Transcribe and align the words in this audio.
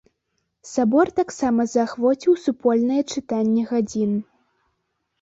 Сабор 0.69 1.11
таксама 1.19 1.61
заахвоціў 1.75 2.41
супольнае 2.47 3.01
чытанне 3.13 3.63
гадзін. 3.77 4.11